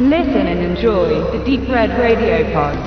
Listen 0.00 0.46
and 0.46 0.60
enjoy 0.60 1.08
the 1.32 1.44
Deep 1.44 1.68
Red 1.68 1.90
Radio 1.98 2.44
Pod. 2.52 2.78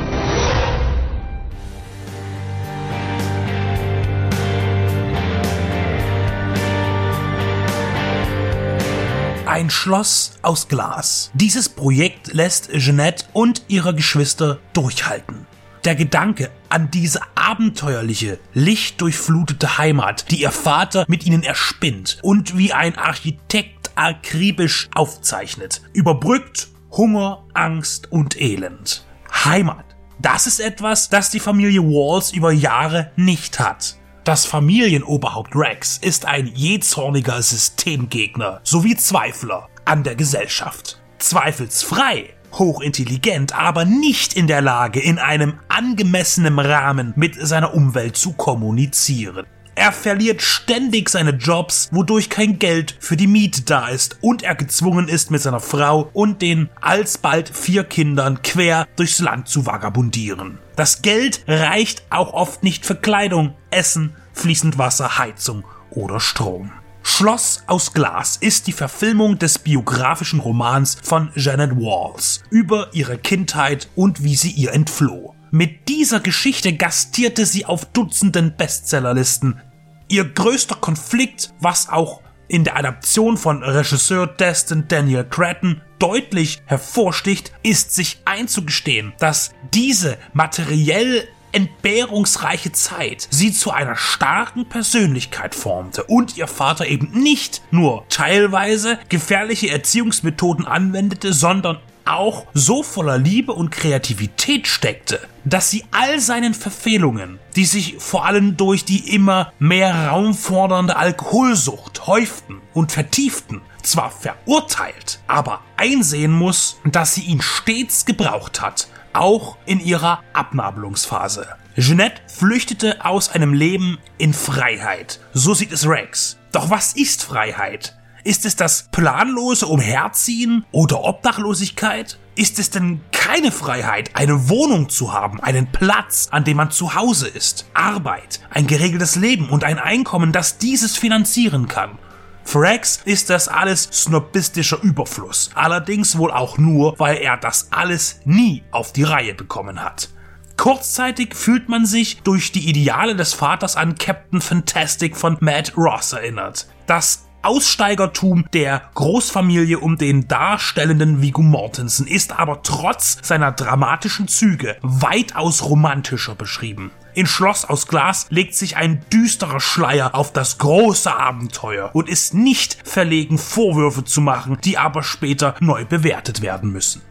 Ein 9.45 9.69
Schloss 9.69 10.39
aus 10.41 10.69
Glas. 10.69 11.31
Dieses 11.33 11.67
Projekt 11.67 12.33
lässt 12.33 12.71
Jeanette 12.71 13.25
und 13.33 13.63
ihre 13.67 13.93
Geschwister 13.93 14.59
durchhalten. 14.71 15.45
Der 15.83 15.95
Gedanke 15.95 16.49
an 16.69 16.91
diese 16.91 17.19
abenteuerliche, 17.35 18.39
lichtdurchflutete 18.53 19.77
Heimat, 19.77 20.31
die 20.31 20.43
ihr 20.43 20.51
Vater 20.51 21.03
mit 21.09 21.25
ihnen 21.25 21.43
erspinnt 21.43 22.19
und 22.21 22.57
wie 22.57 22.71
ein 22.71 22.97
Architekt 22.97 23.91
akribisch 23.95 24.87
aufzeichnet, 24.95 25.81
überbrückt 25.91 26.69
Hunger, 26.91 27.45
Angst 27.53 28.11
und 28.11 28.39
Elend. 28.39 29.05
Heimat. 29.45 29.85
Das 30.19 30.45
ist 30.45 30.59
etwas, 30.59 31.07
das 31.07 31.29
die 31.29 31.39
Familie 31.39 31.81
Walls 31.81 32.33
über 32.33 32.51
Jahre 32.51 33.11
nicht 33.15 33.59
hat. 33.59 33.95
Das 34.25 34.45
Familienoberhaupt 34.45 35.55
Rex 35.55 35.97
ist 35.97 36.25
ein 36.25 36.47
jähzorniger 36.47 37.41
Systemgegner 37.41 38.59
sowie 38.63 38.97
Zweifler 38.97 39.69
an 39.85 40.03
der 40.03 40.15
Gesellschaft. 40.15 41.01
Zweifelsfrei, 41.17 42.33
hochintelligent, 42.53 43.57
aber 43.57 43.85
nicht 43.85 44.33
in 44.33 44.47
der 44.47 44.61
Lage, 44.61 44.99
in 44.99 45.17
einem 45.17 45.59
angemessenen 45.69 46.59
Rahmen 46.59 47.13
mit 47.15 47.35
seiner 47.35 47.73
Umwelt 47.73 48.17
zu 48.17 48.33
kommunizieren. 48.33 49.45
Er 49.75 49.91
verliert 49.91 50.41
ständig 50.41 51.09
seine 51.09 51.31
Jobs, 51.31 51.89
wodurch 51.91 52.29
kein 52.29 52.59
Geld 52.59 52.95
für 52.99 53.15
die 53.15 53.27
Miete 53.27 53.61
da 53.61 53.87
ist 53.87 54.17
und 54.21 54.43
er 54.43 54.55
gezwungen 54.55 55.07
ist, 55.07 55.31
mit 55.31 55.41
seiner 55.41 55.61
Frau 55.61 56.09
und 56.13 56.41
den 56.41 56.69
alsbald 56.81 57.49
vier 57.49 57.83
Kindern 57.85 58.41
quer 58.41 58.87
durchs 58.97 59.19
Land 59.19 59.47
zu 59.47 59.65
vagabundieren. 59.65 60.59
Das 60.75 61.01
Geld 61.01 61.43
reicht 61.47 62.03
auch 62.09 62.33
oft 62.33 62.63
nicht 62.63 62.85
für 62.85 62.95
Kleidung, 62.95 63.53
Essen, 63.69 64.15
fließend 64.33 64.77
Wasser, 64.77 65.17
Heizung 65.17 65.63
oder 65.89 66.19
Strom. 66.19 66.71
Schloss 67.03 67.63
aus 67.67 67.93
Glas 67.93 68.37
ist 68.37 68.67
die 68.67 68.73
Verfilmung 68.73 69.39
des 69.39 69.57
biografischen 69.57 70.39
Romans 70.39 70.97
von 71.01 71.31
Janet 71.35 71.75
Walls 71.75 72.43
über 72.49 72.89
ihre 72.93 73.17
Kindheit 73.17 73.89
und 73.95 74.23
wie 74.23 74.35
sie 74.35 74.51
ihr 74.51 74.73
entfloh. 74.73 75.33
Mit 75.53 75.89
dieser 75.89 76.21
Geschichte 76.21 76.71
gastierte 76.71 77.45
sie 77.45 77.65
auf 77.65 77.83
Dutzenden 77.83 78.55
Bestsellerlisten. 78.55 79.59
Ihr 80.07 80.23
größter 80.23 80.75
Konflikt, 80.75 81.53
was 81.59 81.89
auch 81.89 82.21
in 82.47 82.63
der 82.63 82.77
Adaption 82.77 83.35
von 83.35 83.61
Regisseur 83.61 84.27
Destin 84.27 84.85
Daniel 84.87 85.25
Cretton 85.25 85.81
deutlich 85.99 86.61
hervorsticht, 86.67 87.51
ist 87.63 87.93
sich 87.93 88.21
einzugestehen, 88.23 89.11
dass 89.19 89.51
diese 89.73 90.17
materiell 90.31 91.27
entbehrungsreiche 91.51 92.71
Zeit 92.71 93.27
sie 93.29 93.51
zu 93.51 93.71
einer 93.71 93.97
starken 93.97 94.69
Persönlichkeit 94.69 95.53
formte 95.53 96.05
und 96.05 96.37
ihr 96.37 96.47
Vater 96.47 96.87
eben 96.87 97.11
nicht 97.11 97.61
nur 97.71 98.05
teilweise 98.07 98.99
gefährliche 99.09 99.69
Erziehungsmethoden 99.69 100.65
anwendete, 100.65 101.33
sondern 101.33 101.79
auch 102.05 102.45
so 102.53 102.83
voller 102.83 103.17
Liebe 103.17 103.53
und 103.53 103.71
Kreativität 103.71 104.67
steckte, 104.67 105.19
dass 105.45 105.69
sie 105.69 105.83
all 105.91 106.19
seinen 106.19 106.53
Verfehlungen, 106.53 107.39
die 107.55 107.65
sich 107.65 107.97
vor 107.99 108.25
allem 108.25 108.57
durch 108.57 108.85
die 108.85 109.13
immer 109.15 109.51
mehr 109.59 110.09
raumfordernde 110.09 110.95
Alkoholsucht 110.95 112.07
häuften 112.07 112.61
und 112.73 112.91
vertieften, 112.91 113.61
zwar 113.81 114.11
verurteilt, 114.11 115.19
aber 115.27 115.61
einsehen 115.77 116.31
muss, 116.31 116.77
dass 116.85 117.15
sie 117.15 117.23
ihn 117.23 117.41
stets 117.41 118.05
gebraucht 118.05 118.61
hat, 118.61 118.87
auch 119.13 119.57
in 119.65 119.79
ihrer 119.79 120.21
Abnabelungsphase. 120.33 121.47
Jeanette 121.77 122.21
flüchtete 122.27 123.05
aus 123.05 123.29
einem 123.29 123.53
Leben 123.53 123.97
in 124.17 124.33
Freiheit. 124.33 125.19
So 125.33 125.53
sieht 125.53 125.71
es 125.71 125.87
Rex. 125.87 126.37
Doch 126.51 126.69
was 126.69 126.93
ist 126.93 127.23
Freiheit? 127.23 127.95
Ist 128.23 128.45
es 128.45 128.55
das 128.55 128.87
planlose 128.91 129.65
Umherziehen 129.65 130.65
oder 130.71 131.03
Obdachlosigkeit? 131.03 132.19
Ist 132.35 132.59
es 132.59 132.69
denn 132.69 133.01
keine 133.11 133.51
Freiheit, 133.51 134.15
eine 134.15 134.47
Wohnung 134.49 134.89
zu 134.89 135.11
haben, 135.11 135.39
einen 135.39 135.71
Platz, 135.71 136.27
an 136.31 136.43
dem 136.43 136.57
man 136.57 136.71
zu 136.71 136.95
Hause 136.95 137.27
ist, 137.27 137.65
Arbeit, 137.73 138.39
ein 138.51 138.67
geregeltes 138.67 139.15
Leben 139.15 139.49
und 139.49 139.63
ein 139.63 139.79
Einkommen, 139.79 140.31
das 140.31 140.57
dieses 140.57 140.97
finanzieren 140.97 141.67
kann? 141.67 141.97
Für 142.43 142.61
Rex 142.61 143.01
ist 143.05 143.29
das 143.29 143.47
alles 143.47 143.83
snobistischer 143.83 144.81
Überfluss, 144.81 145.51
allerdings 145.55 146.17
wohl 146.17 146.31
auch 146.31 146.57
nur, 146.57 146.97
weil 146.99 147.17
er 147.17 147.37
das 147.37 147.67
alles 147.71 148.19
nie 148.25 148.63
auf 148.71 148.93
die 148.93 149.03
Reihe 149.03 149.33
bekommen 149.33 149.83
hat. 149.83 150.09
Kurzzeitig 150.57 151.35
fühlt 151.35 151.69
man 151.69 151.85
sich 151.85 152.21
durch 152.21 152.51
die 152.51 152.69
Ideale 152.69 153.15
des 153.15 153.33
Vaters 153.33 153.75
an 153.75 153.95
Captain 153.95 154.41
Fantastic 154.41 155.17
von 155.17 155.37
Matt 155.39 155.73
Ross 155.75 156.13
erinnert. 156.13 156.67
Das 156.85 157.25
Aussteigertum 157.43 158.45
der 158.53 158.83
Großfamilie 158.93 159.79
um 159.79 159.97
den 159.97 160.27
darstellenden 160.27 161.21
Viggo 161.21 161.41
Mortensen 161.41 162.05
ist 162.05 162.37
aber 162.37 162.61
trotz 162.61 163.17
seiner 163.23 163.51
dramatischen 163.51 164.27
Züge 164.27 164.77
weitaus 164.81 165.63
romantischer 165.63 166.35
beschrieben. 166.35 166.91
In 167.13 167.25
Schloss 167.25 167.65
aus 167.65 167.87
Glas 167.87 168.27
legt 168.29 168.55
sich 168.55 168.77
ein 168.77 169.03
düsterer 169.11 169.59
Schleier 169.59 170.15
auf 170.15 170.31
das 170.31 170.59
große 170.59 171.13
Abenteuer 171.13 171.89
und 171.93 172.07
ist 172.07 172.33
nicht 172.33 172.77
verlegen, 172.87 173.37
Vorwürfe 173.37 174.05
zu 174.05 174.21
machen, 174.21 174.57
die 174.63 174.77
aber 174.77 175.03
später 175.03 175.55
neu 175.59 175.83
bewertet 175.83 176.41
werden 176.41 176.71
müssen. 176.71 177.01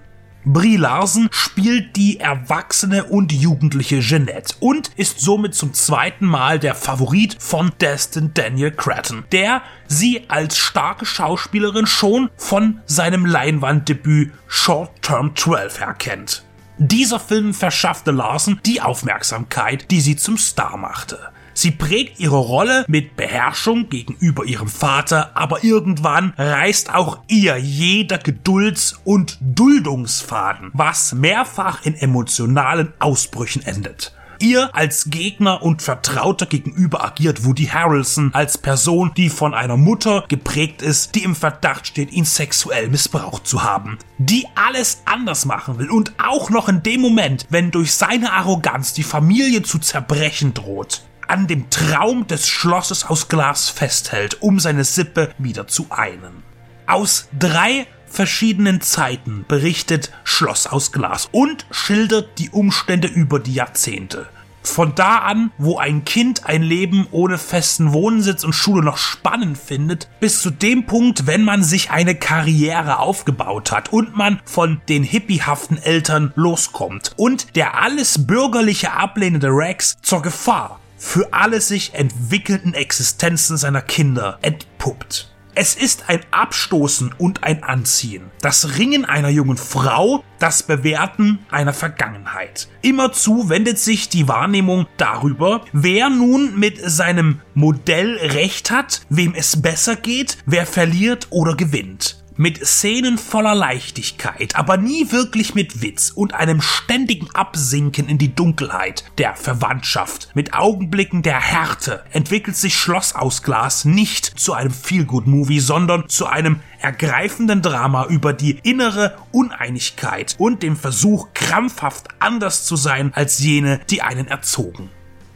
Brie 0.44 0.76
Larsen 0.76 1.28
spielt 1.32 1.96
die 1.96 2.18
erwachsene 2.18 3.04
und 3.04 3.30
jugendliche 3.30 4.00
Jeanette 4.00 4.54
und 4.60 4.90
ist 4.96 5.20
somit 5.20 5.54
zum 5.54 5.74
zweiten 5.74 6.24
Mal 6.24 6.58
der 6.58 6.74
Favorit 6.74 7.36
von 7.38 7.72
Destin 7.78 8.32
Daniel 8.32 8.70
Cretton, 8.70 9.24
der 9.32 9.60
sie 9.86 10.24
als 10.28 10.56
starke 10.56 11.04
Schauspielerin 11.04 11.86
schon 11.86 12.30
von 12.38 12.80
seinem 12.86 13.26
Leinwanddebüt 13.26 14.32
Short 14.46 15.02
Term 15.02 15.36
12 15.36 15.80
erkennt. 15.80 16.44
Dieser 16.78 17.20
Film 17.20 17.52
verschaffte 17.52 18.10
Larsen 18.10 18.60
die 18.64 18.80
Aufmerksamkeit, 18.80 19.90
die 19.90 20.00
sie 20.00 20.16
zum 20.16 20.38
Star 20.38 20.78
machte. 20.78 21.18
Sie 21.54 21.70
prägt 21.70 22.20
ihre 22.20 22.38
Rolle 22.38 22.84
mit 22.88 23.16
Beherrschung 23.16 23.88
gegenüber 23.88 24.44
ihrem 24.44 24.68
Vater, 24.68 25.32
aber 25.34 25.64
irgendwann 25.64 26.32
reißt 26.36 26.94
auch 26.94 27.18
ihr 27.28 27.56
jeder 27.56 28.18
Gedulds- 28.18 29.00
und 29.04 29.38
Duldungsfaden, 29.40 30.70
was 30.72 31.12
mehrfach 31.12 31.84
in 31.84 31.94
emotionalen 31.94 32.92
Ausbrüchen 32.98 33.64
endet. 33.64 34.14
Ihr 34.42 34.74
als 34.74 35.10
Gegner 35.10 35.62
und 35.62 35.82
Vertrauter 35.82 36.46
gegenüber 36.46 37.04
agiert 37.04 37.44
Woody 37.44 37.66
Harrelson 37.66 38.30
als 38.32 38.56
Person, 38.56 39.12
die 39.14 39.28
von 39.28 39.52
einer 39.52 39.76
Mutter 39.76 40.24
geprägt 40.28 40.80
ist, 40.80 41.14
die 41.14 41.24
im 41.24 41.36
Verdacht 41.36 41.86
steht, 41.86 42.10
ihn 42.10 42.24
sexuell 42.24 42.88
missbraucht 42.88 43.46
zu 43.46 43.62
haben, 43.64 43.98
die 44.16 44.46
alles 44.54 45.02
anders 45.04 45.44
machen 45.44 45.78
will 45.78 45.90
und 45.90 46.14
auch 46.16 46.48
noch 46.48 46.70
in 46.70 46.82
dem 46.82 47.02
Moment, 47.02 47.48
wenn 47.50 47.70
durch 47.70 47.92
seine 47.92 48.32
Arroganz 48.32 48.94
die 48.94 49.02
Familie 49.02 49.62
zu 49.62 49.78
zerbrechen 49.78 50.54
droht 50.54 51.02
an 51.30 51.46
dem 51.46 51.70
Traum 51.70 52.26
des 52.26 52.48
Schlosses 52.48 53.04
aus 53.04 53.28
Glas 53.28 53.68
festhält, 53.68 54.42
um 54.42 54.58
seine 54.58 54.82
Sippe 54.82 55.30
wieder 55.38 55.68
zu 55.68 55.86
einen. 55.90 56.42
Aus 56.86 57.28
drei 57.38 57.86
verschiedenen 58.06 58.80
Zeiten 58.80 59.44
berichtet 59.46 60.10
Schloss 60.24 60.66
aus 60.66 60.90
Glas 60.90 61.28
und 61.30 61.66
schildert 61.70 62.38
die 62.38 62.50
Umstände 62.50 63.06
über 63.06 63.38
die 63.38 63.54
Jahrzehnte. 63.54 64.26
Von 64.62 64.94
da 64.96 65.18
an, 65.18 65.52
wo 65.56 65.78
ein 65.78 66.04
Kind 66.04 66.46
ein 66.46 66.62
Leben 66.62 67.06
ohne 67.12 67.38
festen 67.38 67.92
Wohnsitz 67.92 68.42
und 68.42 68.52
Schule 68.52 68.84
noch 68.84 68.98
spannend 68.98 69.56
findet, 69.56 70.08
bis 70.18 70.42
zu 70.42 70.50
dem 70.50 70.84
Punkt, 70.84 71.28
wenn 71.28 71.44
man 71.44 71.62
sich 71.62 71.92
eine 71.92 72.16
Karriere 72.16 72.98
aufgebaut 72.98 73.70
hat 73.70 73.92
und 73.92 74.16
man 74.16 74.40
von 74.44 74.82
den 74.88 75.04
hippiehaften 75.04 75.78
Eltern 75.78 76.32
loskommt 76.34 77.12
und 77.16 77.56
der 77.56 77.80
alles 77.80 78.26
bürgerliche 78.26 78.92
ablehnende 78.92 79.48
Rex 79.48 79.96
zur 80.02 80.22
Gefahr 80.22 80.80
für 81.00 81.32
alle 81.32 81.60
sich 81.62 81.94
entwickelnden 81.94 82.74
Existenzen 82.74 83.56
seiner 83.56 83.80
Kinder 83.80 84.38
entpuppt. 84.42 85.32
Es 85.54 85.74
ist 85.74 86.08
ein 86.08 86.20
Abstoßen 86.30 87.12
und 87.18 87.42
ein 87.42 87.64
Anziehen. 87.64 88.30
Das 88.40 88.78
Ringen 88.78 89.04
einer 89.04 89.30
jungen 89.30 89.56
Frau, 89.56 90.22
das 90.38 90.62
Bewerten 90.62 91.40
einer 91.50 91.72
Vergangenheit. 91.72 92.68
Immerzu 92.82 93.48
wendet 93.48 93.78
sich 93.78 94.08
die 94.08 94.28
Wahrnehmung 94.28 94.86
darüber, 94.96 95.64
wer 95.72 96.08
nun 96.08 96.56
mit 96.58 96.78
seinem 96.82 97.40
Modell 97.54 98.16
recht 98.18 98.70
hat, 98.70 99.00
wem 99.08 99.34
es 99.34 99.60
besser 99.60 99.96
geht, 99.96 100.38
wer 100.46 100.66
verliert 100.66 101.26
oder 101.30 101.56
gewinnt. 101.56 102.19
Mit 102.42 102.66
Szenen 102.66 103.18
voller 103.18 103.54
Leichtigkeit, 103.54 104.56
aber 104.56 104.78
nie 104.78 105.12
wirklich 105.12 105.54
mit 105.54 105.82
Witz 105.82 106.08
und 106.08 106.32
einem 106.32 106.62
ständigen 106.62 107.28
Absinken 107.34 108.08
in 108.08 108.16
die 108.16 108.34
Dunkelheit 108.34 109.04
der 109.18 109.36
Verwandtschaft. 109.36 110.30
Mit 110.32 110.54
Augenblicken 110.54 111.20
der 111.20 111.38
Härte 111.38 112.02
entwickelt 112.12 112.56
sich 112.56 112.78
Schloss 112.78 113.14
aus 113.14 113.42
Glas 113.42 113.84
nicht 113.84 114.24
zu 114.24 114.54
einem 114.54 114.70
Feelgood-Movie, 114.70 115.60
sondern 115.60 116.08
zu 116.08 116.24
einem 116.24 116.60
ergreifenden 116.80 117.60
Drama 117.60 118.06
über 118.06 118.32
die 118.32 118.58
innere 118.62 119.18
Uneinigkeit 119.32 120.34
und 120.38 120.62
dem 120.62 120.78
Versuch, 120.78 121.34
krampfhaft 121.34 122.08
anders 122.20 122.64
zu 122.64 122.76
sein 122.76 123.12
als 123.12 123.40
jene, 123.40 123.82
die 123.90 124.00
einen 124.00 124.28
erzogen. 124.28 124.88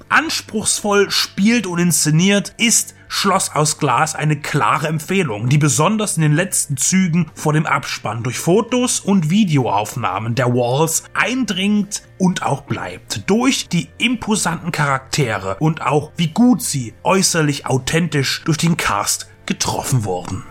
Anspruchsvoll 0.08 1.10
spielt 1.10 1.66
und 1.66 1.80
inszeniert 1.80 2.54
ist 2.56 2.93
Schloss 3.16 3.54
aus 3.54 3.78
Glas 3.78 4.16
eine 4.16 4.40
klare 4.40 4.88
Empfehlung, 4.88 5.48
die 5.48 5.56
besonders 5.56 6.16
in 6.16 6.22
den 6.22 6.34
letzten 6.34 6.76
Zügen 6.76 7.30
vor 7.34 7.52
dem 7.52 7.64
Abspann 7.64 8.24
durch 8.24 8.40
Fotos 8.40 8.98
und 8.98 9.30
Videoaufnahmen 9.30 10.34
der 10.34 10.52
Walls 10.52 11.04
eindringt 11.14 12.02
und 12.18 12.42
auch 12.42 12.62
bleibt. 12.62 13.30
Durch 13.30 13.68
die 13.68 13.88
imposanten 13.98 14.72
Charaktere 14.72 15.56
und 15.60 15.80
auch 15.80 16.10
wie 16.16 16.28
gut 16.28 16.60
sie 16.60 16.92
äußerlich 17.04 17.66
authentisch 17.66 18.42
durch 18.46 18.58
den 18.58 18.76
Cast 18.76 19.30
getroffen 19.46 20.04
wurden. 20.04 20.42